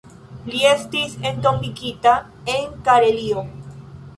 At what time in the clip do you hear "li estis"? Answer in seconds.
0.53-1.13